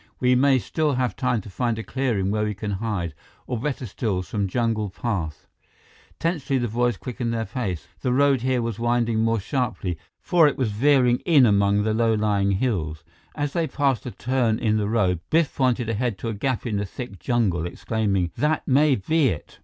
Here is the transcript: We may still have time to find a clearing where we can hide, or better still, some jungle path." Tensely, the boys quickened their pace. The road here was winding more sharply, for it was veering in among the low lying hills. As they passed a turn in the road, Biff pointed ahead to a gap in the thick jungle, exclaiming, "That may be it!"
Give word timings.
We 0.19 0.33
may 0.33 0.57
still 0.57 0.93
have 0.93 1.15
time 1.15 1.41
to 1.41 1.49
find 1.51 1.77
a 1.77 1.83
clearing 1.83 2.31
where 2.31 2.43
we 2.43 2.55
can 2.55 2.71
hide, 2.71 3.13
or 3.45 3.59
better 3.59 3.85
still, 3.85 4.23
some 4.23 4.47
jungle 4.47 4.89
path." 4.89 5.45
Tensely, 6.19 6.57
the 6.57 6.67
boys 6.67 6.97
quickened 6.97 7.31
their 7.31 7.45
pace. 7.45 7.85
The 7.99 8.11
road 8.11 8.41
here 8.41 8.63
was 8.63 8.79
winding 8.79 9.19
more 9.19 9.39
sharply, 9.39 9.99
for 10.19 10.47
it 10.47 10.57
was 10.57 10.71
veering 10.71 11.19
in 11.19 11.45
among 11.45 11.83
the 11.83 11.93
low 11.93 12.15
lying 12.15 12.53
hills. 12.53 13.03
As 13.35 13.53
they 13.53 13.67
passed 13.67 14.07
a 14.07 14.09
turn 14.11 14.57
in 14.57 14.77
the 14.77 14.89
road, 14.89 15.19
Biff 15.29 15.55
pointed 15.55 15.87
ahead 15.87 16.17
to 16.17 16.29
a 16.29 16.33
gap 16.33 16.65
in 16.65 16.77
the 16.77 16.85
thick 16.85 17.19
jungle, 17.19 17.67
exclaiming, 17.67 18.31
"That 18.37 18.67
may 18.67 18.95
be 18.95 19.27
it!" 19.27 19.59